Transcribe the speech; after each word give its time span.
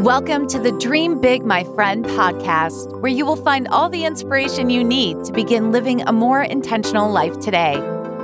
Welcome 0.00 0.48
to 0.48 0.58
the 0.58 0.72
Dream 0.72 1.20
Big, 1.20 1.44
My 1.44 1.62
Friend 1.62 2.02
podcast, 2.06 3.02
where 3.02 3.12
you 3.12 3.26
will 3.26 3.36
find 3.36 3.68
all 3.68 3.90
the 3.90 4.06
inspiration 4.06 4.70
you 4.70 4.82
need 4.82 5.22
to 5.26 5.32
begin 5.32 5.72
living 5.72 6.00
a 6.08 6.10
more 6.10 6.42
intentional 6.42 7.10
life 7.10 7.38
today. 7.38 7.76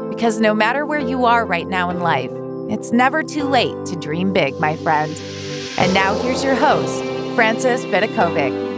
Because 0.08 0.40
no 0.40 0.54
matter 0.54 0.86
where 0.86 1.00
you 1.00 1.26
are 1.26 1.44
right 1.44 1.68
now 1.68 1.90
in 1.90 2.00
life, 2.00 2.30
it's 2.70 2.92
never 2.92 3.22
too 3.22 3.44
late 3.44 3.76
to 3.84 3.96
dream 3.96 4.32
big, 4.32 4.58
my 4.58 4.74
friend. 4.76 5.20
And 5.76 5.92
now 5.92 6.14
here's 6.14 6.42
your 6.42 6.54
host, 6.54 7.04
Frances 7.34 7.84
Vidakovic. 7.84 8.76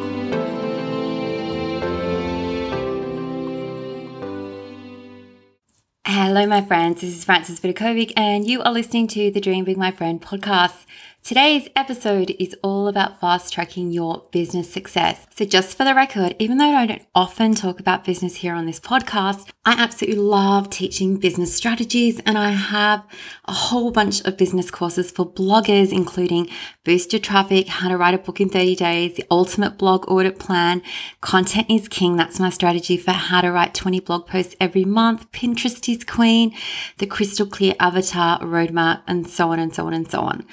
Hello, 6.05 6.47
my 6.47 6.63
friends. 6.63 7.01
This 7.01 7.17
is 7.17 7.25
Frances 7.25 7.61
Vidakovic, 7.61 8.13
and 8.17 8.45
you 8.45 8.61
are 8.63 8.73
listening 8.73 9.07
to 9.09 9.31
the 9.31 9.41
Dream 9.41 9.65
Big 9.65 9.77
My 9.77 9.93
Friend 9.93 10.21
podcast. 10.21 10.85
Today's 11.23 11.69
episode 11.77 12.35
is 12.39 12.57
all 12.63 12.89
about 12.89 13.21
fast 13.21 13.53
tracking 13.53 13.91
your 13.91 14.27
business 14.31 14.73
success. 14.73 15.27
So, 15.37 15.45
just 15.45 15.77
for 15.77 15.85
the 15.85 15.95
record, 15.95 16.35
even 16.39 16.57
though 16.57 16.75
I 16.75 16.87
don't 16.87 17.07
often 17.15 17.55
talk 17.55 17.81
about 17.81 18.05
business 18.05 18.37
here 18.37 18.55
on 18.55 18.65
this 18.65 18.81
podcast, 18.81 19.51
I 19.67 19.73
absolutely 19.73 20.23
love 20.23 20.71
teaching 20.71 21.19
business 21.19 21.55
strategies 21.55 22.19
and 22.25 22.39
I 22.39 22.53
have 22.53 23.05
a 23.45 23.53
whole 23.53 23.91
bunch 23.91 24.25
of 24.25 24.39
business 24.39 24.71
courses 24.71 25.11
for 25.11 25.31
bloggers, 25.31 25.93
including 25.93 26.49
Boost 26.83 27.13
Your 27.13 27.21
Traffic, 27.21 27.69
How 27.69 27.91
to 27.91 27.99
Write 27.99 28.15
a 28.15 28.19
Book 28.19 28.41
in 28.41 28.49
30 28.49 28.77
Days, 28.77 29.17
The 29.17 29.27
Ultimate 29.31 29.77
Blog 29.77 30.11
Audit 30.11 30.39
Plan, 30.39 30.81
Content 31.21 31.67
is 31.69 31.89
King. 31.89 32.17
That's 32.17 32.41
my 32.41 32.49
strategy 32.49 32.97
for 32.97 33.13
how 33.13 33.43
to 33.43 33.53
write 33.53 33.75
20 33.75 34.01
blog 34.01 34.27
posts 34.27 34.57
every 34.59 34.87
month, 34.87 35.31
Pinterest 35.33 35.95
is 35.95 36.05
Queen, 36.05 36.55
the 36.97 37.07
Crystal 37.07 37.47
Clear 37.47 37.75
Avatar 37.79 38.41
Roadmap, 38.41 39.03
and 39.07 39.29
so 39.29 39.53
on 39.53 39.59
and 39.59 39.75
so 39.75 39.87
on 39.87 39.93
and 39.93 40.11
so 40.11 40.21
on. 40.21 40.47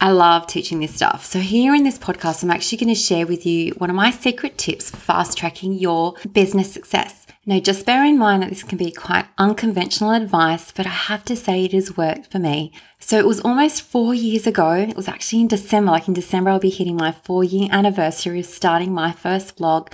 I 0.00 0.10
love 0.10 0.46
teaching 0.46 0.80
this 0.80 0.94
stuff. 0.94 1.24
So, 1.24 1.38
here 1.38 1.74
in 1.74 1.84
this 1.84 1.98
podcast, 1.98 2.42
I'm 2.42 2.50
actually 2.50 2.78
going 2.78 2.94
to 2.94 3.00
share 3.00 3.26
with 3.26 3.46
you 3.46 3.72
one 3.78 3.90
of 3.90 3.96
my 3.96 4.10
secret 4.10 4.58
tips 4.58 4.90
for 4.90 4.96
fast 4.96 5.38
tracking 5.38 5.74
your 5.74 6.14
business 6.32 6.72
success. 6.72 7.26
Now, 7.46 7.60
just 7.60 7.86
bear 7.86 8.04
in 8.04 8.18
mind 8.18 8.42
that 8.42 8.50
this 8.50 8.62
can 8.62 8.76
be 8.76 8.90
quite 8.90 9.26
unconventional 9.38 10.10
advice, 10.10 10.72
but 10.72 10.86
I 10.86 10.90
have 10.90 11.24
to 11.26 11.36
say 11.36 11.64
it 11.64 11.72
has 11.72 11.96
worked 11.96 12.30
for 12.32 12.38
me. 12.38 12.72
So, 12.98 13.18
it 13.18 13.26
was 13.26 13.40
almost 13.40 13.82
four 13.82 14.14
years 14.14 14.46
ago. 14.46 14.72
It 14.72 14.96
was 14.96 15.08
actually 15.08 15.42
in 15.42 15.48
December. 15.48 15.92
Like 15.92 16.08
in 16.08 16.14
December, 16.14 16.50
I'll 16.50 16.58
be 16.58 16.70
hitting 16.70 16.96
my 16.96 17.12
four 17.12 17.44
year 17.44 17.68
anniversary 17.70 18.40
of 18.40 18.46
starting 18.46 18.92
my 18.92 19.12
first 19.12 19.56
blog. 19.56 19.90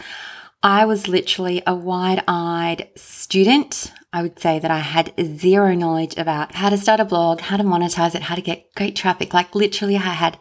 I 0.63 0.85
was 0.87 1.09
literally 1.09 1.63
a 1.67 1.75
wide 1.75 2.23
eyed 2.27 2.89
student. 2.97 3.93
I 4.13 4.23
would 4.23 4.41
say 4.41 4.59
that 4.59 4.71
I 4.71 4.79
had 4.79 5.15
zero 5.21 5.75
knowledge 5.75 6.17
about 6.17 6.57
how 6.57 6.69
to 6.71 6.77
start 6.77 6.99
a 6.99 7.05
blog, 7.05 7.41
how 7.41 7.57
to 7.57 7.63
monetize 7.63 8.17
it, 8.17 8.23
how 8.23 8.35
to 8.35 8.43
get 8.43 8.75
great 8.75 8.97
traffic. 8.97 9.33
Like 9.33 9.55
literally, 9.55 9.97
I 9.97 10.01
had 10.01 10.37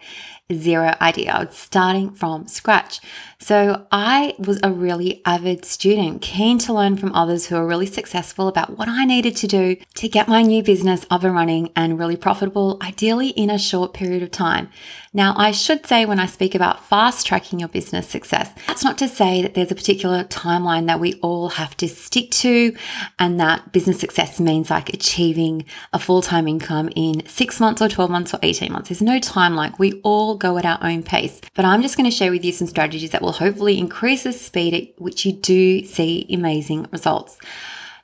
zero 0.52 0.96
idea. 1.00 1.32
I 1.32 1.44
was 1.44 1.56
starting 1.56 2.10
from 2.10 2.48
scratch. 2.48 3.00
So 3.38 3.86
I 3.92 4.36
was 4.40 4.60
a 4.64 4.72
really 4.72 5.22
avid 5.24 5.64
student, 5.64 6.22
keen 6.22 6.58
to 6.60 6.74
learn 6.74 6.98
from 6.98 7.14
others 7.14 7.46
who 7.46 7.56
are 7.56 7.68
really 7.68 7.86
successful 7.86 8.48
about 8.48 8.78
what 8.78 8.90
I 8.90 9.06
needed 9.06 9.36
to 9.38 9.48
do 9.48 9.78
to 9.96 10.10
get 10.10 10.28
my 10.28 10.42
new 10.42 10.64
business 10.64 11.06
up 11.10 11.24
and 11.24 11.36
running 11.36 11.72
and 11.76 12.00
really 12.00 12.18
profitable, 12.18 12.80
ideally 12.82 13.30
in 13.30 13.50
a 13.50 13.60
short 13.60 13.94
period 13.94 14.24
of 14.24 14.32
time. 14.32 14.70
Now, 15.14 15.34
I 15.38 15.52
should 15.52 15.86
say 15.86 16.06
when 16.06 16.20
I 16.20 16.26
speak 16.26 16.54
about 16.54 16.86
fast 16.86 17.26
tracking 17.26 17.60
your 17.60 17.70
business 17.70 18.08
success, 18.08 18.52
that's 18.68 18.84
not 18.84 18.98
to 19.00 19.08
say 19.08 19.42
that 19.42 19.54
there's 19.54 19.72
a 19.72 19.76
particular 19.76 20.24
timeline 20.26 20.88
that 20.88 21.00
we 21.00 21.14
all 21.22 21.50
have 21.50 21.78
to 21.78 21.88
stick 21.88 22.32
to 22.32 22.76
and 23.18 23.40
that 23.40 23.59
business 23.72 24.00
success 24.00 24.40
means 24.40 24.70
like 24.70 24.94
achieving 24.94 25.66
a 25.94 26.00
full 26.00 26.22
time 26.22 26.48
income 26.48 26.90
in 26.96 27.26
six 27.26 27.60
months 27.60 27.82
or 27.82 27.90
12 27.90 28.10
months 28.10 28.34
or 28.34 28.40
18 28.42 28.72
months. 28.72 28.90
There's 28.90 29.02
no 29.02 29.20
time, 29.20 29.56
like 29.56 29.80
We 29.80 29.94
all 30.02 30.36
go 30.36 30.58
at 30.58 30.66
our 30.66 30.80
own 30.82 31.04
pace. 31.04 31.42
But 31.56 31.66
I'm 31.66 31.82
just 31.82 31.98
going 31.98 32.10
to 32.10 32.16
share 32.16 32.32
with 32.32 32.44
you 32.44 32.52
some 32.52 32.68
strategies 32.68 33.12
that 33.12 33.22
will 33.22 33.34
hopefully 33.34 33.78
increase 33.78 34.24
the 34.24 34.34
speed 34.34 34.74
at 34.74 35.02
which 35.02 35.26
you 35.26 35.34
do 35.34 35.84
see 35.86 36.26
amazing 36.32 36.88
results. 36.92 37.38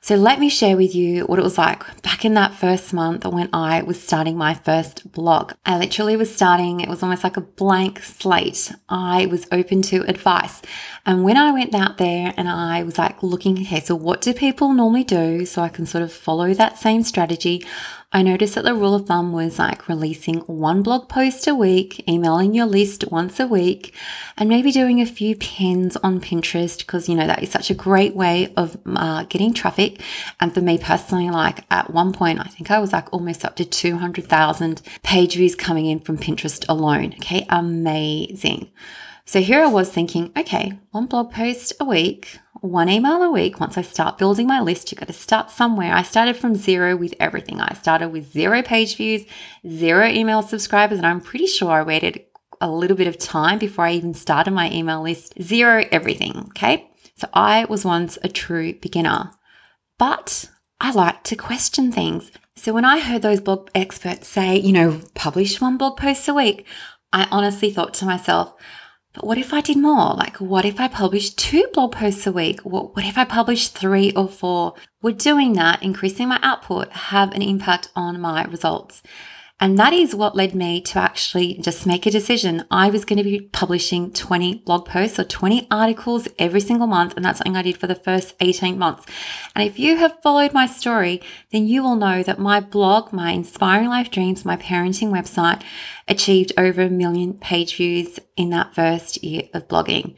So 0.06 0.14
let 0.14 0.38
me 0.38 0.48
share 0.48 0.76
with 0.76 0.94
you 0.94 1.24
what 1.24 1.40
it 1.40 1.42
was 1.42 1.58
like 1.58 2.00
back 2.02 2.24
in 2.24 2.34
that 2.34 2.54
first 2.54 2.92
month 2.92 3.24
when 3.24 3.48
I 3.52 3.82
was 3.82 4.00
starting 4.00 4.36
my 4.36 4.54
first 4.54 5.10
blog. 5.10 5.54
I 5.66 5.78
literally 5.78 6.16
was 6.16 6.32
starting, 6.32 6.78
it 6.78 6.88
was 6.88 7.02
almost 7.02 7.24
like 7.24 7.36
a 7.36 7.40
blank 7.40 7.98
slate. 8.04 8.70
I 8.88 9.26
was 9.26 9.48
open 9.50 9.82
to 9.82 10.08
advice. 10.08 10.62
And 11.04 11.24
when 11.24 11.36
I 11.36 11.50
went 11.50 11.74
out 11.74 11.98
there 11.98 12.32
and 12.36 12.48
I 12.48 12.84
was 12.84 12.98
like 12.98 13.20
looking, 13.20 13.60
okay, 13.62 13.80
so 13.80 13.96
what 13.96 14.20
do 14.20 14.32
people 14.32 14.72
normally 14.72 15.02
do? 15.02 15.44
So 15.44 15.60
I 15.60 15.68
can 15.68 15.86
sort 15.86 16.04
of 16.04 16.12
follow 16.12 16.54
that 16.54 16.78
same 16.78 17.02
strategy. 17.02 17.66
I 18.16 18.22
noticed 18.22 18.54
that 18.54 18.64
the 18.64 18.74
rule 18.74 18.94
of 18.94 19.04
thumb 19.04 19.34
was 19.34 19.58
like 19.58 19.88
releasing 19.88 20.38
one 20.46 20.82
blog 20.82 21.06
post 21.06 21.46
a 21.46 21.54
week, 21.54 22.02
emailing 22.08 22.54
your 22.54 22.64
list 22.64 23.04
once 23.10 23.38
a 23.38 23.46
week, 23.46 23.92
and 24.38 24.48
maybe 24.48 24.72
doing 24.72 25.02
a 25.02 25.04
few 25.04 25.36
pins 25.36 25.98
on 25.98 26.22
Pinterest 26.22 26.78
because, 26.78 27.10
you 27.10 27.14
know, 27.14 27.26
that 27.26 27.42
is 27.42 27.50
such 27.50 27.68
a 27.68 27.74
great 27.74 28.16
way 28.16 28.54
of 28.56 28.78
uh, 28.86 29.24
getting 29.24 29.52
traffic. 29.52 30.00
And 30.40 30.54
for 30.54 30.62
me 30.62 30.78
personally, 30.78 31.28
like 31.28 31.66
at 31.70 31.92
one 31.92 32.14
point, 32.14 32.40
I 32.40 32.44
think 32.44 32.70
I 32.70 32.78
was 32.78 32.94
like 32.94 33.12
almost 33.12 33.44
up 33.44 33.54
to 33.56 33.66
200,000 33.66 34.80
page 35.02 35.34
views 35.34 35.54
coming 35.54 35.84
in 35.84 36.00
from 36.00 36.16
Pinterest 36.16 36.64
alone. 36.70 37.12
Okay, 37.18 37.44
amazing. 37.50 38.70
So 39.28 39.40
here 39.40 39.60
I 39.60 39.66
was 39.66 39.90
thinking, 39.90 40.30
okay, 40.38 40.78
one 40.92 41.06
blog 41.06 41.32
post 41.32 41.72
a 41.80 41.84
week, 41.84 42.38
one 42.60 42.88
email 42.88 43.20
a 43.24 43.30
week. 43.30 43.58
Once 43.58 43.76
I 43.76 43.82
start 43.82 44.18
building 44.18 44.46
my 44.46 44.60
list, 44.60 44.92
you've 44.92 45.00
got 45.00 45.08
to 45.08 45.12
start 45.12 45.50
somewhere. 45.50 45.92
I 45.92 46.02
started 46.02 46.36
from 46.36 46.54
zero 46.54 46.94
with 46.94 47.12
everything. 47.18 47.60
I 47.60 47.74
started 47.74 48.10
with 48.10 48.30
zero 48.32 48.62
page 48.62 48.96
views, 48.96 49.24
zero 49.68 50.06
email 50.06 50.42
subscribers, 50.42 50.98
and 50.98 51.06
I'm 51.08 51.20
pretty 51.20 51.48
sure 51.48 51.72
I 51.72 51.82
waited 51.82 52.24
a 52.60 52.70
little 52.70 52.96
bit 52.96 53.08
of 53.08 53.18
time 53.18 53.58
before 53.58 53.86
I 53.86 53.94
even 53.94 54.14
started 54.14 54.52
my 54.52 54.70
email 54.70 55.02
list. 55.02 55.34
Zero 55.42 55.84
everything. 55.90 56.44
Okay. 56.50 56.88
So 57.16 57.28
I 57.34 57.64
was 57.64 57.84
once 57.84 58.18
a 58.22 58.28
true 58.28 58.74
beginner, 58.74 59.32
but 59.98 60.48
I 60.78 60.92
like 60.92 61.24
to 61.24 61.34
question 61.34 61.90
things. 61.90 62.30
So 62.54 62.72
when 62.72 62.84
I 62.84 63.00
heard 63.00 63.22
those 63.22 63.40
blog 63.40 63.70
experts 63.74 64.28
say, 64.28 64.56
you 64.56 64.72
know, 64.72 65.00
publish 65.14 65.60
one 65.60 65.78
blog 65.78 65.96
post 65.96 66.28
a 66.28 66.34
week, 66.34 66.64
I 67.12 67.26
honestly 67.32 67.72
thought 67.72 67.92
to 67.94 68.04
myself, 68.04 68.54
but 69.16 69.26
what 69.26 69.38
if 69.38 69.54
I 69.54 69.62
did 69.62 69.78
more? 69.78 70.14
Like, 70.14 70.36
what 70.36 70.66
if 70.66 70.78
I 70.78 70.88
published 70.88 71.38
two 71.38 71.66
blog 71.72 71.92
posts 71.92 72.26
a 72.26 72.32
week? 72.32 72.60
What, 72.60 72.94
what 72.94 73.06
if 73.06 73.16
I 73.16 73.24
published 73.24 73.72
three 73.72 74.12
or 74.12 74.28
four? 74.28 74.74
Would 75.00 75.16
doing 75.16 75.54
that, 75.54 75.82
increasing 75.82 76.28
my 76.28 76.38
output, 76.42 76.92
have 76.92 77.32
an 77.32 77.40
impact 77.40 77.88
on 77.96 78.20
my 78.20 78.44
results? 78.44 79.02
And 79.58 79.78
that 79.78 79.94
is 79.94 80.14
what 80.14 80.36
led 80.36 80.54
me 80.54 80.82
to 80.82 80.98
actually 80.98 81.54
just 81.54 81.86
make 81.86 82.04
a 82.04 82.10
decision. 82.10 82.64
I 82.70 82.90
was 82.90 83.06
going 83.06 83.16
to 83.16 83.24
be 83.24 83.40
publishing 83.40 84.12
20 84.12 84.56
blog 84.66 84.84
posts 84.84 85.18
or 85.18 85.24
20 85.24 85.66
articles 85.70 86.28
every 86.38 86.60
single 86.60 86.86
month. 86.86 87.16
And 87.16 87.24
that's 87.24 87.38
something 87.38 87.56
I 87.56 87.62
did 87.62 87.78
for 87.78 87.86
the 87.86 87.94
first 87.94 88.34
18 88.40 88.78
months. 88.78 89.06
And 89.54 89.66
if 89.66 89.78
you 89.78 89.96
have 89.96 90.20
followed 90.22 90.52
my 90.52 90.66
story, 90.66 91.22
then 91.52 91.66
you 91.66 91.82
will 91.82 91.96
know 91.96 92.22
that 92.22 92.38
my 92.38 92.60
blog, 92.60 93.14
my 93.14 93.30
Inspiring 93.30 93.88
Life 93.88 94.10
Dreams, 94.10 94.44
my 94.44 94.58
parenting 94.58 95.10
website 95.10 95.62
achieved 96.06 96.52
over 96.58 96.82
a 96.82 96.90
million 96.90 97.32
page 97.32 97.76
views 97.76 98.20
in 98.36 98.50
that 98.50 98.74
first 98.74 99.24
year 99.24 99.48
of 99.54 99.68
blogging 99.68 100.14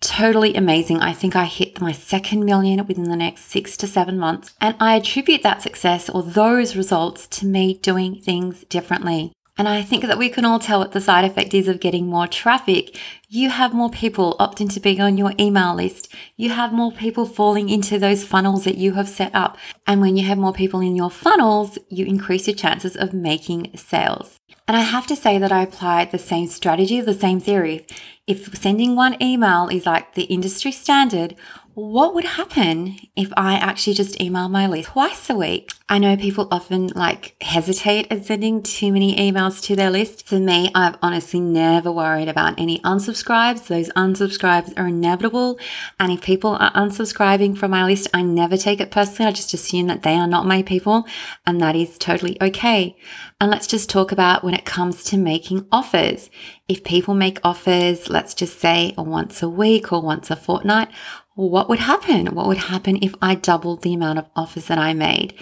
totally 0.00 0.54
amazing. 0.54 1.00
I 1.00 1.12
think 1.12 1.36
I 1.36 1.44
hit 1.44 1.80
my 1.80 1.92
second 1.92 2.44
million 2.44 2.86
within 2.86 3.08
the 3.08 3.16
next 3.16 3.46
six 3.46 3.76
to 3.78 3.86
seven 3.86 4.18
months. 4.18 4.54
And 4.60 4.76
I 4.80 4.96
attribute 4.96 5.42
that 5.42 5.62
success 5.62 6.08
or 6.08 6.22
those 6.22 6.76
results 6.76 7.26
to 7.28 7.46
me 7.46 7.74
doing 7.74 8.20
things 8.20 8.64
differently. 8.64 9.32
And 9.58 9.68
I 9.68 9.82
think 9.82 10.04
that 10.04 10.18
we 10.18 10.28
can 10.28 10.44
all 10.44 10.58
tell 10.58 10.80
what 10.80 10.92
the 10.92 11.00
side 11.00 11.24
effect 11.24 11.54
is 11.54 11.66
of 11.66 11.80
getting 11.80 12.06
more 12.06 12.26
traffic. 12.26 12.98
You 13.28 13.48
have 13.48 13.72
more 13.72 13.88
people 13.88 14.36
opt 14.38 14.60
into 14.60 14.80
being 14.80 15.00
on 15.00 15.16
your 15.16 15.32
email 15.40 15.74
list. 15.74 16.12
You 16.36 16.50
have 16.50 16.74
more 16.74 16.92
people 16.92 17.24
falling 17.24 17.70
into 17.70 17.98
those 17.98 18.22
funnels 18.22 18.64
that 18.64 18.76
you 18.76 18.92
have 18.92 19.08
set 19.08 19.34
up. 19.34 19.56
And 19.86 20.02
when 20.02 20.16
you 20.18 20.26
have 20.26 20.36
more 20.36 20.52
people 20.52 20.80
in 20.80 20.94
your 20.94 21.10
funnels, 21.10 21.78
you 21.88 22.04
increase 22.04 22.46
your 22.46 22.56
chances 22.56 22.96
of 22.96 23.14
making 23.14 23.74
sales. 23.76 24.38
And 24.68 24.76
I 24.76 24.80
have 24.80 25.06
to 25.06 25.16
say 25.16 25.38
that 25.38 25.52
I 25.52 25.62
applied 25.62 26.10
the 26.10 26.18
same 26.18 26.48
strategy, 26.48 27.00
the 27.00 27.14
same 27.14 27.40
theory. 27.40 27.86
If 28.26 28.56
sending 28.56 28.96
one 28.96 29.16
email 29.22 29.68
is 29.68 29.86
like 29.86 30.14
the 30.14 30.24
industry 30.24 30.72
standard, 30.72 31.36
what 31.76 32.14
would 32.14 32.24
happen 32.24 32.96
if 33.16 33.30
I 33.36 33.56
actually 33.56 33.92
just 33.92 34.18
email 34.18 34.48
my 34.48 34.66
list 34.66 34.88
twice 34.88 35.28
a 35.28 35.34
week? 35.34 35.74
I 35.90 35.98
know 35.98 36.16
people 36.16 36.48
often 36.50 36.86
like 36.88 37.36
hesitate 37.42 38.10
at 38.10 38.24
sending 38.24 38.62
too 38.62 38.90
many 38.90 39.14
emails 39.14 39.62
to 39.64 39.76
their 39.76 39.90
list. 39.90 40.26
For 40.26 40.38
me, 40.38 40.70
I've 40.74 40.96
honestly 41.02 41.38
never 41.38 41.92
worried 41.92 42.28
about 42.28 42.58
any 42.58 42.78
unsubscribes. 42.78 43.66
Those 43.66 43.90
unsubscribes 43.90 44.72
are 44.78 44.86
inevitable. 44.86 45.58
And 46.00 46.10
if 46.10 46.22
people 46.22 46.56
are 46.58 46.72
unsubscribing 46.72 47.58
from 47.58 47.72
my 47.72 47.84
list, 47.84 48.08
I 48.14 48.22
never 48.22 48.56
take 48.56 48.80
it 48.80 48.90
personally. 48.90 49.28
I 49.28 49.32
just 49.32 49.52
assume 49.52 49.86
that 49.88 50.02
they 50.02 50.14
are 50.14 50.26
not 50.26 50.46
my 50.46 50.62
people 50.62 51.06
and 51.46 51.60
that 51.60 51.76
is 51.76 51.98
totally 51.98 52.40
okay. 52.40 52.96
And 53.38 53.50
let's 53.50 53.66
just 53.66 53.90
talk 53.90 54.12
about 54.12 54.42
when 54.42 54.54
it 54.54 54.64
comes 54.64 55.04
to 55.04 55.18
making 55.18 55.66
offers. 55.70 56.30
If 56.68 56.84
people 56.84 57.12
make 57.12 57.38
offers, 57.44 58.08
let's 58.08 58.32
just 58.32 58.58
say 58.58 58.94
once 58.96 59.42
a 59.42 59.48
week 59.48 59.92
or 59.92 60.00
once 60.00 60.30
a 60.30 60.36
fortnight, 60.36 60.88
what 61.36 61.68
would 61.68 61.80
happen? 61.80 62.34
What 62.34 62.48
would 62.48 62.56
happen 62.56 62.98
if 63.02 63.14
I 63.22 63.34
doubled 63.34 63.82
the 63.82 63.94
amount 63.94 64.18
of 64.18 64.26
offers 64.34 64.66
that 64.66 64.78
I 64.78 64.94
made? 64.94 65.34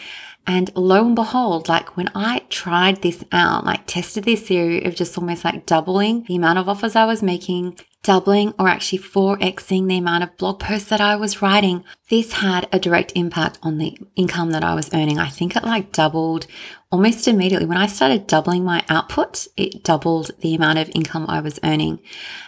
And 0.46 0.70
lo 0.74 1.06
and 1.06 1.14
behold, 1.14 1.68
like 1.68 1.96
when 1.96 2.10
I 2.14 2.42
tried 2.50 3.00
this 3.00 3.24
out, 3.32 3.64
like 3.64 3.86
tested 3.86 4.24
this 4.24 4.42
theory 4.42 4.84
of 4.84 4.94
just 4.94 5.16
almost 5.16 5.44
like 5.44 5.64
doubling 5.64 6.24
the 6.24 6.36
amount 6.36 6.58
of 6.58 6.68
offers 6.68 6.94
I 6.94 7.06
was 7.06 7.22
making, 7.22 7.78
doubling 8.02 8.52
or 8.58 8.68
actually 8.68 8.98
4xing 8.98 9.88
the 9.88 9.96
amount 9.96 10.24
of 10.24 10.36
blog 10.36 10.60
posts 10.60 10.90
that 10.90 11.00
I 11.00 11.16
was 11.16 11.40
writing, 11.40 11.82
this 12.10 12.34
had 12.34 12.68
a 12.72 12.78
direct 12.78 13.12
impact 13.14 13.58
on 13.62 13.78
the 13.78 13.96
income 14.16 14.50
that 14.50 14.64
I 14.64 14.74
was 14.74 14.92
earning. 14.92 15.18
I 15.18 15.28
think 15.28 15.56
it 15.56 15.64
like 15.64 15.92
doubled 15.92 16.46
almost 16.92 17.26
immediately. 17.26 17.66
When 17.66 17.78
I 17.78 17.86
started 17.86 18.26
doubling 18.26 18.64
my 18.64 18.84
output, 18.90 19.46
it 19.56 19.82
doubled 19.82 20.32
the 20.40 20.54
amount 20.54 20.78
of 20.78 20.90
income 20.94 21.24
I 21.26 21.40
was 21.40 21.58
earning. 21.64 22.00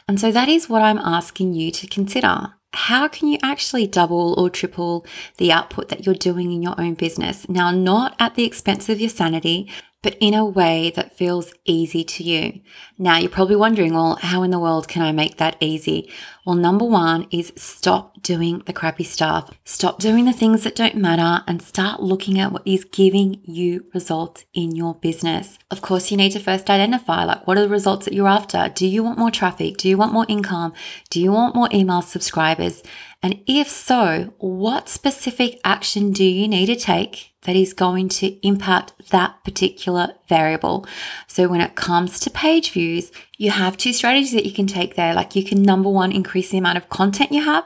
And 0.06 0.20
so 0.20 0.30
that 0.32 0.50
is 0.50 0.68
what 0.68 0.82
I'm 0.82 0.98
asking 0.98 1.54
you 1.54 1.70
to 1.70 1.86
consider 1.86 2.55
how 2.72 3.08
can 3.08 3.28
you 3.28 3.38
actually 3.42 3.86
double 3.86 4.34
or 4.38 4.50
triple 4.50 5.06
the 5.38 5.52
output 5.52 5.88
that 5.88 6.04
you're 6.04 6.14
doing 6.14 6.52
in 6.52 6.62
your 6.62 6.78
own 6.78 6.94
business? 6.94 7.48
Now, 7.48 7.70
not 7.70 8.14
at 8.18 8.34
the 8.34 8.44
expense 8.44 8.88
of 8.88 9.00
your 9.00 9.10
sanity, 9.10 9.70
but 10.06 10.16
in 10.20 10.34
a 10.34 10.44
way 10.44 10.92
that 10.94 11.16
feels 11.16 11.52
easy 11.64 12.04
to 12.04 12.22
you. 12.22 12.60
Now, 12.96 13.18
you're 13.18 13.28
probably 13.28 13.56
wondering, 13.56 13.92
well, 13.92 14.14
how 14.22 14.44
in 14.44 14.52
the 14.52 14.58
world 14.60 14.86
can 14.86 15.02
I 15.02 15.10
make 15.10 15.38
that 15.38 15.56
easy? 15.58 16.08
Well, 16.44 16.54
number 16.54 16.84
one 16.84 17.26
is 17.32 17.52
stop 17.56 18.22
doing 18.22 18.62
the 18.66 18.72
crappy 18.72 19.02
stuff. 19.02 19.50
Stop 19.64 19.98
doing 19.98 20.24
the 20.24 20.32
things 20.32 20.62
that 20.62 20.76
don't 20.76 20.94
matter 20.94 21.42
and 21.48 21.60
start 21.60 22.04
looking 22.04 22.38
at 22.38 22.52
what 22.52 22.62
is 22.64 22.84
giving 22.84 23.40
you 23.42 23.84
results 23.92 24.44
in 24.54 24.76
your 24.76 24.94
business. 24.94 25.58
Of 25.72 25.82
course, 25.82 26.12
you 26.12 26.16
need 26.16 26.30
to 26.30 26.38
first 26.38 26.70
identify 26.70 27.24
like 27.24 27.44
what 27.48 27.58
are 27.58 27.62
the 27.62 27.68
results 27.68 28.04
that 28.04 28.14
you're 28.14 28.28
after? 28.28 28.70
Do 28.72 28.86
you 28.86 29.02
want 29.02 29.18
more 29.18 29.32
traffic? 29.32 29.76
Do 29.76 29.88
you 29.88 29.98
want 29.98 30.12
more 30.12 30.26
income? 30.28 30.72
Do 31.10 31.20
you 31.20 31.32
want 31.32 31.56
more 31.56 31.68
email 31.74 32.00
subscribers? 32.00 32.84
And 33.24 33.40
if 33.48 33.68
so, 33.68 34.34
what 34.38 34.88
specific 34.88 35.58
action 35.64 36.12
do 36.12 36.22
you 36.22 36.46
need 36.46 36.66
to 36.66 36.76
take 36.76 37.32
that 37.46 37.56
is 37.56 37.72
going 37.72 38.08
to 38.10 38.46
impact 38.46 38.92
that 39.10 39.42
particular 39.44 40.14
variable? 40.28 40.86
So 41.26 41.48
when 41.48 41.60
it 41.60 41.74
comes 41.74 42.20
to 42.20 42.30
page 42.30 42.72
views, 42.72 43.10
you 43.38 43.50
have 43.50 43.76
two 43.76 43.92
strategies 43.92 44.32
that 44.32 44.46
you 44.46 44.52
can 44.52 44.66
take 44.66 44.96
there. 44.96 45.14
Like 45.14 45.34
you 45.34 45.44
can 45.44 45.62
number 45.62 45.88
one, 45.88 46.12
increase 46.12 46.50
the 46.50 46.58
amount 46.58 46.76
of 46.76 46.88
content 46.88 47.32
you 47.32 47.42
have. 47.42 47.64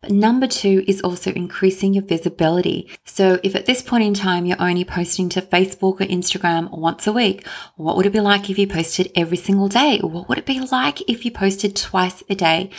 But 0.00 0.12
number 0.12 0.46
two 0.46 0.84
is 0.86 1.00
also 1.00 1.32
increasing 1.32 1.92
your 1.92 2.04
visibility. 2.04 2.88
So 3.04 3.40
if 3.42 3.56
at 3.56 3.66
this 3.66 3.82
point 3.82 4.04
in 4.04 4.14
time 4.14 4.46
you're 4.46 4.60
only 4.60 4.84
posting 4.84 5.28
to 5.30 5.42
Facebook 5.42 6.00
or 6.00 6.06
Instagram 6.06 6.70
once 6.70 7.08
a 7.08 7.12
week, 7.12 7.44
what 7.74 7.96
would 7.96 8.06
it 8.06 8.12
be 8.12 8.20
like 8.20 8.48
if 8.48 8.58
you 8.58 8.68
posted 8.68 9.10
every 9.16 9.36
single 9.36 9.68
day? 9.68 9.98
What 9.98 10.28
would 10.28 10.38
it 10.38 10.46
be 10.46 10.60
like 10.60 11.00
if 11.10 11.24
you 11.24 11.32
posted 11.32 11.74
twice 11.74 12.22
a 12.30 12.36
day? 12.36 12.70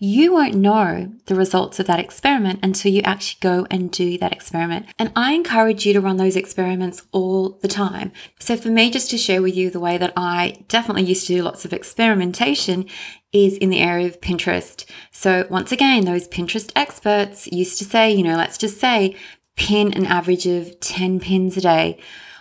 you 0.00 0.32
won't 0.32 0.54
know 0.54 1.12
the 1.26 1.34
results 1.34 1.80
of 1.80 1.86
that 1.86 1.98
experiment 1.98 2.60
until 2.62 2.92
you 2.92 3.02
actually 3.02 3.38
go 3.40 3.66
and 3.68 3.90
do 3.90 4.16
that 4.18 4.32
experiment. 4.32 4.86
And 4.96 5.10
I 5.16 5.32
encourage 5.32 5.84
you 5.84 5.92
to 5.92 6.00
run 6.00 6.18
those 6.18 6.36
experiments 6.36 7.02
all 7.10 7.58
the 7.60 7.68
time. 7.68 8.12
So 8.38 8.56
for 8.56 8.68
me, 8.68 8.90
just 8.90 9.10
to 9.10 9.18
share 9.18 9.42
with 9.42 9.56
you 9.56 9.70
the 9.70 9.80
way 9.80 9.98
that 9.98 10.12
I 10.16 10.64
definitely 10.68 11.02
used 11.02 11.26
to 11.26 11.34
do 11.34 11.42
lots 11.42 11.64
of 11.64 11.72
experimentation 11.72 12.86
is 13.32 13.56
in 13.58 13.70
the 13.70 13.80
area 13.80 14.06
of 14.06 14.20
Pinterest. 14.20 14.84
So 15.10 15.46
once 15.50 15.72
again, 15.72 16.04
those 16.04 16.28
Pinterest 16.28 16.72
experts 16.74 17.46
used 17.48 17.78
to 17.78 17.84
say, 17.84 18.10
you 18.10 18.22
know, 18.22 18.36
let's 18.36 18.58
just 18.58 18.80
say 18.80 19.16
pin 19.56 19.92
an 19.92 20.06
average 20.06 20.46
of 20.46 20.78
10 20.80 21.20
pins 21.20 21.56
a 21.56 21.60
day, 21.60 21.98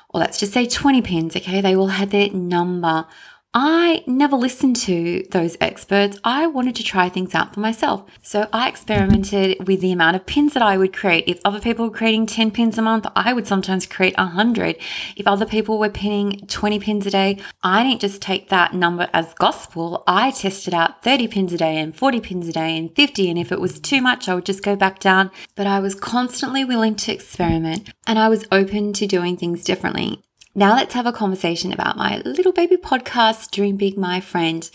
or 0.10 0.20
let's 0.20 0.40
just 0.40 0.54
say 0.54 0.68
20 0.68 1.02
pins. 1.02 1.36
Okay. 1.36 1.62
They 1.62 1.76
all 1.76 1.88
had 1.88 2.12
their 2.12 2.32
number 2.32 3.06
I 3.54 4.04
never 4.06 4.36
listened 4.36 4.76
to 4.76 5.26
those 5.32 5.58
experts. 5.60 6.20
I 6.24 6.46
wanted 6.46 6.76
to 6.76 6.84
try 6.84 7.10
things 7.10 7.34
out 7.34 7.54
for 7.54 7.60
myself. 7.60 8.04
So 8.22 8.48
I 8.54 8.70
experimented 8.70 9.68
with 9.68 9.82
the 9.82 9.92
amount 9.92 10.16
of 10.16 10.28
pins 10.28 10.54
that 10.54 10.62
I 10.62 10.78
would 10.78 10.94
create. 10.94 11.24
If 11.28 11.40
other 11.44 11.60
people 11.60 11.86
were 11.86 11.98
creating 11.98 12.28
10 12.28 12.52
pins 12.52 12.78
a 12.78 12.84
month, 12.84 13.08
I 13.16 13.34
would 13.34 13.48
sometimes 13.48 13.88
create 13.88 14.16
100. 14.18 14.78
If 15.16 15.26
other 15.26 15.46
people 15.46 15.80
were 15.80 15.90
pinning 15.90 16.46
20 16.46 16.80
pins 16.80 17.08
a 17.08 17.10
day, 17.10 17.40
I 17.64 17.84
didn't 17.84 18.02
just 18.02 18.22
take 18.22 18.50
that 18.50 18.76
number 18.76 19.10
as 19.12 19.34
gospel. 19.34 20.04
I 20.06 20.32
tested 20.32 20.76
out 20.76 21.04
30 21.04 21.28
pins 21.28 21.54
a 21.54 21.58
day 21.58 21.78
and 21.78 21.96
40 21.96 22.20
pins 22.20 22.48
a 22.48 22.54
day 22.54 22.78
and 22.78 22.96
50. 22.96 23.30
And 23.30 23.40
if 23.40 23.52
it 23.52 23.62
was 23.62 23.80
too 23.80 24.02
much, 24.02 24.30
I 24.30 24.36
would 24.36 24.46
just 24.46 24.62
go 24.62 24.76
back 24.76 25.00
down. 25.00 25.32
But 25.56 25.66
I 25.66 25.80
was 25.80 25.96
constantly 25.96 26.64
willing 26.64 26.96
to 26.98 27.14
experiment 27.14 27.90
and 28.06 28.20
I 28.20 28.30
was 28.30 28.46
open 28.52 28.94
to 28.94 29.08
doing 29.08 29.36
things 29.36 29.64
differently. 29.64 30.22
Now 30.58 30.74
let's 30.74 30.96
have 30.96 31.06
a 31.06 31.12
conversation 31.12 31.72
about 31.72 31.98
my 31.98 32.18
little 32.26 32.52
baby 32.52 32.78
podcast, 32.78 33.52
Dream 33.52 33.78
Big 33.78 33.96
My 33.96 34.20
Friend. 34.20 34.68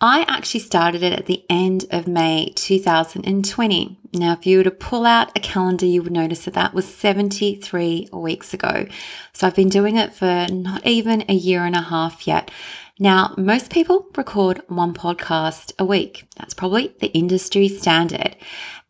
I 0.00 0.24
actually 0.26 0.58
started 0.58 1.04
it 1.04 1.12
at 1.12 1.26
the 1.26 1.44
end 1.48 1.84
of 1.92 2.08
May 2.08 2.52
2020. 2.56 3.96
Now, 4.12 4.32
if 4.32 4.44
you 4.44 4.58
were 4.58 4.64
to 4.64 4.72
pull 4.72 5.06
out 5.06 5.30
a 5.36 5.40
calendar, 5.40 5.86
you 5.86 6.02
would 6.02 6.10
notice 6.10 6.46
that 6.46 6.54
that 6.54 6.74
was 6.74 6.92
73 6.92 8.08
weeks 8.12 8.52
ago. 8.52 8.88
So 9.32 9.46
I've 9.46 9.54
been 9.54 9.68
doing 9.68 9.94
it 9.94 10.12
for 10.12 10.48
not 10.50 10.84
even 10.84 11.22
a 11.28 11.34
year 11.34 11.64
and 11.64 11.76
a 11.76 11.82
half 11.82 12.26
yet. 12.26 12.50
Now, 12.98 13.32
most 13.38 13.70
people 13.70 14.08
record 14.16 14.62
one 14.66 14.94
podcast 14.94 15.72
a 15.78 15.84
week. 15.84 16.26
That's 16.36 16.54
probably 16.54 16.92
the 16.98 17.12
industry 17.12 17.68
standard. 17.68 18.34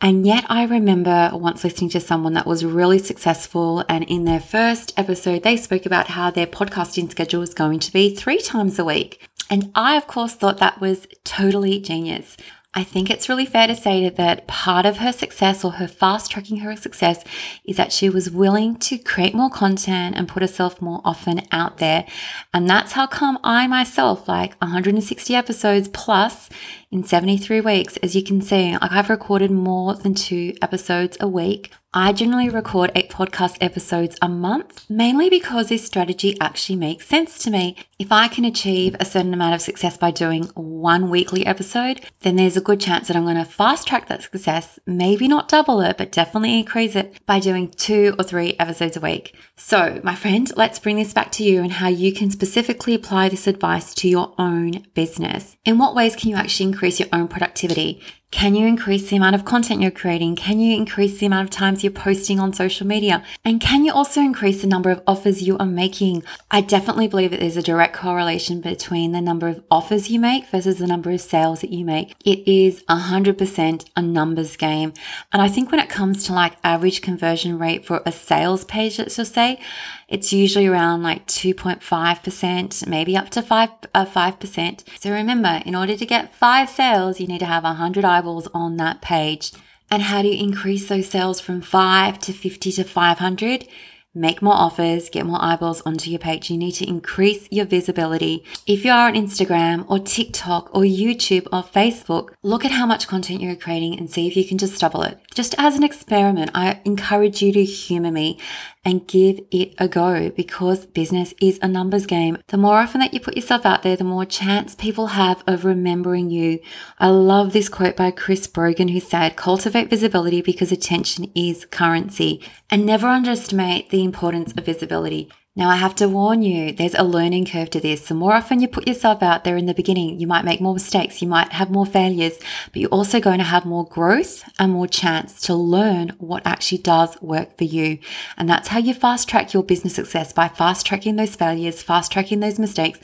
And 0.02 0.26
yet, 0.26 0.46
I 0.48 0.64
remember 0.64 1.30
once 1.34 1.62
listening 1.62 1.90
to 1.90 2.00
someone 2.00 2.32
that 2.32 2.46
was 2.46 2.64
really 2.64 2.98
successful, 2.98 3.84
and 3.86 4.02
in 4.04 4.24
their 4.24 4.40
first 4.40 4.94
episode, 4.96 5.42
they 5.42 5.58
spoke 5.58 5.84
about 5.84 6.08
how 6.08 6.30
their 6.30 6.46
podcasting 6.46 7.10
schedule 7.10 7.40
was 7.40 7.52
going 7.52 7.80
to 7.80 7.92
be 7.92 8.14
three 8.14 8.40
times 8.40 8.78
a 8.78 8.84
week. 8.84 9.28
And 9.50 9.70
I, 9.74 9.96
of 9.96 10.06
course, 10.06 10.34
thought 10.34 10.58
that 10.58 10.80
was 10.80 11.06
totally 11.24 11.80
genius. 11.80 12.38
I 12.72 12.84
think 12.84 13.10
it's 13.10 13.28
really 13.28 13.46
fair 13.46 13.66
to 13.66 13.74
say 13.74 14.08
that 14.08 14.46
part 14.46 14.86
of 14.86 14.98
her 14.98 15.10
success 15.10 15.64
or 15.64 15.72
her 15.72 15.88
fast 15.88 16.30
tracking 16.30 16.58
her 16.58 16.76
success 16.76 17.24
is 17.64 17.76
that 17.76 17.92
she 17.92 18.08
was 18.08 18.30
willing 18.30 18.76
to 18.76 18.96
create 18.96 19.34
more 19.34 19.50
content 19.50 20.14
and 20.16 20.28
put 20.28 20.42
herself 20.42 20.80
more 20.80 21.00
often 21.04 21.42
out 21.50 21.78
there. 21.78 22.06
And 22.54 22.70
that's 22.70 22.92
how 22.92 23.08
come 23.08 23.40
I 23.42 23.66
myself, 23.66 24.28
like 24.28 24.54
160 24.62 25.34
episodes 25.34 25.88
plus 25.88 26.48
in 26.90 27.04
73 27.04 27.60
weeks, 27.60 27.96
as 27.98 28.16
you 28.16 28.22
can 28.22 28.40
see, 28.42 28.72
like 28.72 28.90
I've 28.90 29.10
recorded 29.10 29.50
more 29.50 29.94
than 29.94 30.14
two 30.14 30.54
episodes 30.60 31.16
a 31.20 31.28
week. 31.28 31.72
I 31.92 32.12
generally 32.12 32.48
record 32.48 32.92
eight 32.94 33.10
podcast 33.10 33.58
episodes 33.60 34.16
a 34.22 34.28
month, 34.28 34.88
mainly 34.88 35.28
because 35.28 35.68
this 35.68 35.84
strategy 35.84 36.36
actually 36.40 36.76
makes 36.76 37.08
sense 37.08 37.36
to 37.38 37.50
me. 37.50 37.76
If 37.98 38.12
I 38.12 38.28
can 38.28 38.44
achieve 38.44 38.94
a 39.00 39.04
certain 39.04 39.34
amount 39.34 39.56
of 39.56 39.60
success 39.60 39.96
by 39.96 40.12
doing 40.12 40.44
one 40.54 41.10
weekly 41.10 41.44
episode, 41.44 42.00
then 42.20 42.36
there's 42.36 42.56
a 42.56 42.60
good 42.60 42.78
chance 42.78 43.08
that 43.08 43.16
I'm 43.16 43.24
going 43.24 43.34
to 43.34 43.44
fast 43.44 43.88
track 43.88 44.06
that 44.06 44.22
success, 44.22 44.78
maybe 44.86 45.26
not 45.26 45.48
double 45.48 45.80
it, 45.80 45.98
but 45.98 46.12
definitely 46.12 46.60
increase 46.60 46.94
it 46.94 47.18
by 47.26 47.40
doing 47.40 47.68
two 47.68 48.14
or 48.20 48.24
three 48.24 48.54
episodes 48.60 48.96
a 48.96 49.00
week. 49.00 49.36
So, 49.56 50.00
my 50.04 50.14
friend, 50.14 50.50
let's 50.56 50.78
bring 50.78 50.96
this 50.96 51.12
back 51.12 51.32
to 51.32 51.44
you 51.44 51.60
and 51.60 51.72
how 51.72 51.88
you 51.88 52.12
can 52.12 52.30
specifically 52.30 52.94
apply 52.94 53.30
this 53.30 53.48
advice 53.48 53.94
to 53.96 54.08
your 54.08 54.32
own 54.38 54.86
business. 54.94 55.56
In 55.64 55.76
what 55.76 55.96
ways 55.96 56.14
can 56.14 56.30
you 56.30 56.36
actually 56.36 56.66
increase 56.80 56.98
your 56.98 57.10
own 57.12 57.28
productivity? 57.28 58.00
Can 58.30 58.54
you 58.54 58.64
increase 58.64 59.10
the 59.10 59.16
amount 59.16 59.34
of 59.34 59.44
content 59.44 59.82
you're 59.82 59.90
creating? 59.90 60.36
Can 60.36 60.60
you 60.60 60.76
increase 60.76 61.18
the 61.18 61.26
amount 61.26 61.48
of 61.48 61.50
times 61.50 61.82
you're 61.82 61.92
posting 61.92 62.38
on 62.38 62.52
social 62.52 62.86
media? 62.86 63.24
And 63.44 63.60
can 63.60 63.84
you 63.84 63.92
also 63.92 64.20
increase 64.20 64.60
the 64.60 64.68
number 64.68 64.88
of 64.88 65.02
offers 65.04 65.42
you 65.42 65.58
are 65.58 65.66
making? 65.66 66.22
I 66.48 66.60
definitely 66.60 67.08
believe 67.08 67.32
that 67.32 67.40
there's 67.40 67.56
a 67.56 67.62
direct 67.62 67.96
correlation 67.96 68.60
between 68.60 69.10
the 69.10 69.20
number 69.20 69.48
of 69.48 69.64
offers 69.68 70.10
you 70.10 70.20
make 70.20 70.46
versus 70.46 70.78
the 70.78 70.86
number 70.86 71.10
of 71.10 71.20
sales 71.20 71.60
that 71.62 71.70
you 71.70 71.84
make. 71.84 72.14
It 72.24 72.46
is 72.48 72.84
100% 72.84 73.90
a 73.96 74.02
numbers 74.02 74.56
game. 74.56 74.92
And 75.32 75.42
I 75.42 75.48
think 75.48 75.72
when 75.72 75.80
it 75.80 75.88
comes 75.88 76.22
to 76.24 76.32
like 76.32 76.56
average 76.62 77.02
conversion 77.02 77.58
rate 77.58 77.84
for 77.84 78.00
a 78.06 78.12
sales 78.12 78.64
page, 78.64 78.98
let's 79.00 79.16
just 79.16 79.34
say, 79.34 79.60
it's 80.06 80.32
usually 80.32 80.66
around 80.66 81.02
like 81.02 81.26
2.5%, 81.26 82.86
maybe 82.86 83.16
up 83.16 83.30
to 83.30 83.42
5, 83.42 83.70
uh, 83.94 84.04
5%. 84.04 84.84
So 84.98 85.10
remember, 85.12 85.62
in 85.64 85.76
order 85.76 85.96
to 85.96 86.06
get 86.06 86.34
five 86.34 86.68
sales, 86.68 87.20
you 87.20 87.28
need 87.28 87.38
to 87.38 87.46
have 87.46 87.62
100 87.62 88.04
eyeballs 88.04 88.19
on 88.26 88.76
that 88.76 89.02
page. 89.02 89.52
And 89.90 90.02
how 90.02 90.22
do 90.22 90.28
you 90.28 90.38
increase 90.38 90.88
those 90.88 91.08
sales 91.08 91.40
from 91.40 91.60
5 91.60 92.18
to 92.20 92.32
50 92.32 92.72
to 92.72 92.84
500? 92.84 93.66
make 94.14 94.42
more 94.42 94.54
offers, 94.54 95.08
get 95.08 95.24
more 95.24 95.42
eyeballs 95.42 95.80
onto 95.82 96.10
your 96.10 96.18
page. 96.18 96.50
You 96.50 96.58
need 96.58 96.72
to 96.72 96.88
increase 96.88 97.46
your 97.50 97.64
visibility. 97.64 98.44
If 98.66 98.84
you 98.84 98.90
are 98.90 99.06
on 99.06 99.14
Instagram 99.14 99.84
or 99.88 99.98
TikTok 99.98 100.74
or 100.74 100.82
YouTube 100.82 101.46
or 101.52 101.62
Facebook, 101.62 102.30
look 102.42 102.64
at 102.64 102.72
how 102.72 102.86
much 102.86 103.06
content 103.06 103.40
you're 103.40 103.54
creating 103.54 103.98
and 103.98 104.10
see 104.10 104.26
if 104.26 104.36
you 104.36 104.44
can 104.44 104.58
just 104.58 104.80
double 104.80 105.02
it. 105.02 105.18
Just 105.34 105.54
as 105.58 105.76
an 105.76 105.84
experiment, 105.84 106.50
I 106.54 106.80
encourage 106.84 107.40
you 107.40 107.52
to 107.52 107.64
humor 107.64 108.10
me 108.10 108.38
and 108.84 109.06
give 109.06 109.40
it 109.50 109.74
a 109.78 109.88
go 109.88 110.30
because 110.30 110.86
business 110.86 111.34
is 111.40 111.58
a 111.60 111.68
numbers 111.68 112.06
game. 112.06 112.38
The 112.48 112.56
more 112.56 112.78
often 112.78 113.00
that 113.00 113.12
you 113.12 113.20
put 113.20 113.36
yourself 113.36 113.66
out 113.66 113.82
there, 113.82 113.96
the 113.96 114.04
more 114.04 114.24
chance 114.24 114.74
people 114.74 115.08
have 115.08 115.42
of 115.46 115.64
remembering 115.64 116.30
you. 116.30 116.60
I 116.98 117.08
love 117.08 117.52
this 117.52 117.68
quote 117.68 117.96
by 117.96 118.10
Chris 118.10 118.46
Brogan 118.46 118.88
who 118.88 119.00
said, 119.00 119.36
cultivate 119.36 119.90
visibility 119.90 120.40
because 120.40 120.72
attention 120.72 121.30
is 121.34 121.66
currency 121.66 122.42
and 122.70 122.86
never 122.86 123.06
underestimate 123.06 123.90
the 123.90 124.02
importance 124.02 124.52
of 124.56 124.64
visibility. 124.64 125.30
Now, 125.56 125.68
I 125.68 125.74
have 125.76 125.96
to 125.96 126.08
warn 126.08 126.42
you, 126.42 126.70
there's 126.70 126.94
a 126.94 127.02
learning 127.02 127.46
curve 127.46 127.70
to 127.70 127.80
this. 127.80 128.06
The 128.06 128.14
more 128.14 128.34
often 128.34 128.60
you 128.60 128.68
put 128.68 128.86
yourself 128.86 129.20
out 129.20 129.42
there 129.42 129.56
in 129.56 129.66
the 129.66 129.74
beginning, 129.74 130.20
you 130.20 130.28
might 130.28 130.44
make 130.44 130.60
more 130.60 130.74
mistakes, 130.74 131.20
you 131.20 131.26
might 131.26 131.52
have 131.52 131.72
more 131.72 131.84
failures, 131.84 132.38
but 132.66 132.76
you're 132.76 132.88
also 132.90 133.18
going 133.18 133.38
to 133.38 133.44
have 133.44 133.64
more 133.66 133.84
growth 133.84 134.44
and 134.60 134.70
more 134.70 134.86
chance 134.86 135.40
to 135.42 135.54
learn 135.56 136.10
what 136.18 136.46
actually 136.46 136.78
does 136.78 137.20
work 137.20 137.58
for 137.58 137.64
you. 137.64 137.98
And 138.36 138.48
that's 138.48 138.68
how 138.68 138.78
you 138.78 138.94
fast 138.94 139.28
track 139.28 139.52
your 139.52 139.64
business 139.64 139.96
success 139.96 140.32
by 140.32 140.46
fast 140.46 140.86
tracking 140.86 141.16
those 141.16 141.34
failures, 141.34 141.82
fast 141.82 142.12
tracking 142.12 142.38
those 142.38 142.60
mistakes, 142.60 143.00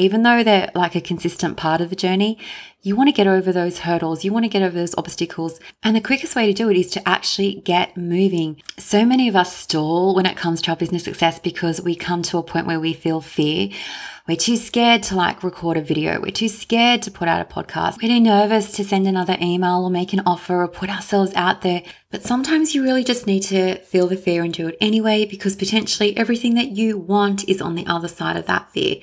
even 0.00 0.22
though 0.22 0.42
they're 0.42 0.70
like 0.74 0.94
a 0.94 1.00
consistent 1.00 1.56
part 1.56 1.80
of 1.80 1.90
the 1.90 1.96
journey, 1.96 2.38
you 2.82 2.96
want 2.96 3.08
to 3.08 3.12
get 3.12 3.26
over 3.26 3.52
those 3.52 3.80
hurdles, 3.80 4.24
you 4.24 4.32
want 4.32 4.44
to 4.44 4.48
get 4.48 4.62
over 4.62 4.74
those 4.74 4.94
obstacles. 4.96 5.60
And 5.82 5.94
the 5.94 6.00
quickest 6.00 6.34
way 6.34 6.46
to 6.46 6.54
do 6.54 6.70
it 6.70 6.76
is 6.78 6.90
to 6.92 7.08
actually 7.08 7.56
get 7.56 7.96
moving. 7.96 8.62
So 8.78 9.04
many 9.04 9.28
of 9.28 9.36
us 9.36 9.54
stall 9.54 10.14
when 10.14 10.24
it 10.24 10.36
comes 10.36 10.62
to 10.62 10.70
our 10.70 10.76
business 10.76 11.04
success 11.04 11.38
because 11.38 11.82
we 11.82 11.94
come 11.94 12.22
to 12.22 12.38
a 12.38 12.42
point 12.42 12.66
where 12.66 12.80
we 12.80 12.94
feel 12.94 13.20
fear. 13.20 13.68
We're 14.26 14.36
too 14.36 14.56
scared 14.56 15.02
to 15.04 15.16
like 15.16 15.42
record 15.42 15.76
a 15.76 15.82
video. 15.82 16.20
We're 16.20 16.30
too 16.30 16.48
scared 16.48 17.02
to 17.02 17.10
put 17.10 17.28
out 17.28 17.40
a 17.40 17.52
podcast. 17.52 18.00
We're 18.00 18.08
too 18.08 18.20
nervous 18.20 18.72
to 18.72 18.84
send 18.84 19.06
another 19.06 19.36
email 19.42 19.84
or 19.84 19.90
make 19.90 20.12
an 20.12 20.22
offer 20.24 20.62
or 20.62 20.68
put 20.68 20.88
ourselves 20.88 21.32
out 21.34 21.62
there. 21.62 21.82
But 22.10 22.22
sometimes 22.22 22.74
you 22.74 22.82
really 22.82 23.04
just 23.04 23.26
need 23.26 23.40
to 23.44 23.76
feel 23.80 24.06
the 24.06 24.16
fear 24.16 24.42
and 24.42 24.54
do 24.54 24.68
it 24.68 24.76
anyway 24.80 25.26
because 25.26 25.56
potentially 25.56 26.16
everything 26.16 26.54
that 26.54 26.70
you 26.70 26.96
want 26.96 27.48
is 27.48 27.60
on 27.60 27.74
the 27.74 27.86
other 27.86 28.08
side 28.08 28.36
of 28.36 28.46
that 28.46 28.70
fear. 28.70 28.96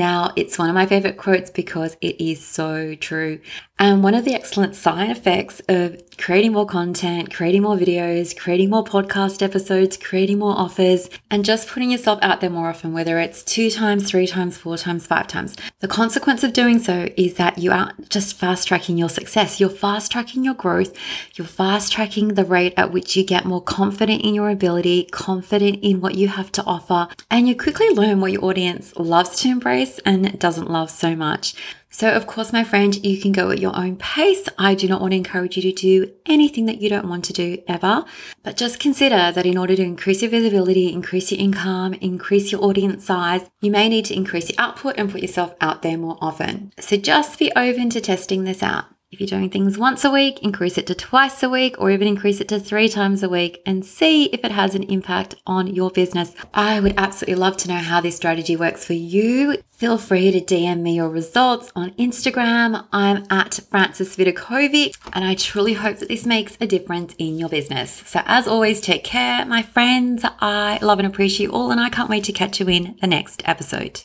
Now, 0.00 0.32
it's 0.34 0.58
one 0.58 0.70
of 0.70 0.74
my 0.74 0.86
favorite 0.86 1.18
quotes 1.18 1.50
because 1.50 1.98
it 2.00 2.18
is 2.24 2.42
so 2.42 2.94
true. 2.94 3.38
And 3.80 4.02
one 4.02 4.14
of 4.14 4.26
the 4.26 4.34
excellent 4.34 4.74
side 4.74 5.08
effects 5.08 5.62
of 5.66 6.02
creating 6.18 6.52
more 6.52 6.66
content, 6.66 7.32
creating 7.32 7.62
more 7.62 7.78
videos, 7.78 8.36
creating 8.36 8.68
more 8.68 8.84
podcast 8.84 9.40
episodes, 9.40 9.96
creating 9.96 10.38
more 10.38 10.52
offers, 10.52 11.08
and 11.30 11.46
just 11.46 11.66
putting 11.66 11.90
yourself 11.90 12.18
out 12.20 12.42
there 12.42 12.50
more 12.50 12.68
often, 12.68 12.92
whether 12.92 13.18
it's 13.18 13.42
two 13.42 13.70
times, 13.70 14.06
three 14.06 14.26
times, 14.26 14.58
four 14.58 14.76
times, 14.76 15.06
five 15.06 15.26
times. 15.28 15.56
The 15.78 15.88
consequence 15.88 16.44
of 16.44 16.52
doing 16.52 16.78
so 16.78 17.08
is 17.16 17.36
that 17.36 17.56
you 17.56 17.72
aren't 17.72 18.10
just 18.10 18.36
fast 18.36 18.68
tracking 18.68 18.98
your 18.98 19.08
success, 19.08 19.58
you're 19.58 19.70
fast 19.70 20.12
tracking 20.12 20.44
your 20.44 20.52
growth, 20.52 20.94
you're 21.36 21.46
fast 21.46 21.90
tracking 21.90 22.34
the 22.34 22.44
rate 22.44 22.74
at 22.76 22.92
which 22.92 23.16
you 23.16 23.24
get 23.24 23.46
more 23.46 23.62
confident 23.62 24.20
in 24.20 24.34
your 24.34 24.50
ability, 24.50 25.04
confident 25.10 25.78
in 25.82 26.02
what 26.02 26.16
you 26.16 26.28
have 26.28 26.52
to 26.52 26.64
offer, 26.64 27.08
and 27.30 27.48
you 27.48 27.56
quickly 27.56 27.88
learn 27.88 28.20
what 28.20 28.32
your 28.32 28.44
audience 28.44 28.94
loves 28.96 29.40
to 29.40 29.48
embrace 29.48 29.98
and 30.00 30.38
doesn't 30.38 30.68
love 30.70 30.90
so 30.90 31.16
much. 31.16 31.54
So, 31.92 32.08
of 32.12 32.26
course, 32.26 32.52
my 32.52 32.62
friend, 32.62 32.94
you 33.04 33.20
can 33.20 33.32
go 33.32 33.50
at 33.50 33.58
your 33.58 33.76
own 33.76 33.96
pace. 33.96 34.48
I 34.56 34.74
do 34.74 34.86
not 34.86 35.00
want 35.00 35.10
to 35.10 35.16
encourage 35.16 35.56
you 35.56 35.62
to 35.62 35.72
do 35.72 36.12
anything 36.24 36.66
that 36.66 36.80
you 36.80 36.88
don't 36.88 37.08
want 37.08 37.24
to 37.26 37.32
do 37.32 37.62
ever, 37.66 38.04
but 38.44 38.56
just 38.56 38.78
consider 38.78 39.32
that 39.32 39.44
in 39.44 39.58
order 39.58 39.74
to 39.74 39.82
increase 39.82 40.22
your 40.22 40.30
visibility, 40.30 40.92
increase 40.92 41.32
your 41.32 41.40
income, 41.40 41.94
increase 41.94 42.52
your 42.52 42.62
audience 42.62 43.04
size, 43.04 43.50
you 43.60 43.72
may 43.72 43.88
need 43.88 44.04
to 44.04 44.14
increase 44.14 44.50
your 44.50 44.60
output 44.60 44.94
and 44.98 45.10
put 45.10 45.20
yourself 45.20 45.54
out 45.60 45.82
there 45.82 45.98
more 45.98 46.16
often. 46.20 46.72
So, 46.78 46.96
just 46.96 47.38
be 47.38 47.50
open 47.56 47.90
to 47.90 48.00
testing 48.00 48.44
this 48.44 48.62
out. 48.62 48.84
If 49.10 49.18
you're 49.18 49.26
doing 49.26 49.50
things 49.50 49.76
once 49.76 50.04
a 50.04 50.10
week, 50.10 50.38
increase 50.40 50.78
it 50.78 50.86
to 50.86 50.94
twice 50.94 51.42
a 51.42 51.48
week 51.48 51.74
or 51.80 51.90
even 51.90 52.06
increase 52.06 52.40
it 52.40 52.46
to 52.48 52.60
three 52.60 52.88
times 52.88 53.24
a 53.24 53.28
week 53.28 53.60
and 53.66 53.84
see 53.84 54.26
if 54.26 54.44
it 54.44 54.52
has 54.52 54.76
an 54.76 54.84
impact 54.84 55.34
on 55.48 55.66
your 55.66 55.90
business. 55.90 56.32
I 56.54 56.78
would 56.78 56.94
absolutely 56.96 57.34
love 57.34 57.56
to 57.58 57.68
know 57.68 57.78
how 57.78 58.00
this 58.00 58.14
strategy 58.14 58.54
works 58.54 58.84
for 58.84 58.92
you. 58.92 59.56
Feel 59.72 59.98
free 59.98 60.30
to 60.30 60.40
DM 60.40 60.82
me 60.82 60.94
your 60.94 61.08
results 61.08 61.72
on 61.74 61.90
Instagram. 61.92 62.86
I'm 62.92 63.24
at 63.30 63.58
Frances 63.68 64.16
Vidakovic 64.16 64.96
and 65.12 65.24
I 65.24 65.34
truly 65.34 65.72
hope 65.72 65.98
that 65.98 66.08
this 66.08 66.24
makes 66.24 66.56
a 66.60 66.66
difference 66.68 67.16
in 67.18 67.36
your 67.36 67.48
business. 67.48 68.04
So 68.06 68.22
as 68.26 68.46
always, 68.46 68.80
take 68.80 69.02
care, 69.02 69.44
my 69.44 69.62
friends. 69.62 70.24
I 70.38 70.78
love 70.82 71.00
and 71.00 71.08
appreciate 71.08 71.46
you 71.46 71.52
all 71.52 71.72
and 71.72 71.80
I 71.80 71.88
can't 71.88 72.10
wait 72.10 72.22
to 72.24 72.32
catch 72.32 72.60
you 72.60 72.68
in 72.68 72.96
the 73.00 73.08
next 73.08 73.42
episode. 73.44 74.04